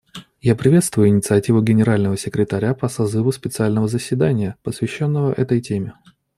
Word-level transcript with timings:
Я 0.41 0.55
приветствую 0.55 1.09
инициативу 1.09 1.61
Генерального 1.61 2.17
секретаря 2.17 2.73
по 2.73 2.89
созыву 2.89 3.31
специального 3.31 3.87
заседания, 3.87 4.55
посвященного 4.63 5.31
этой 5.31 5.61
теме. 5.61 5.93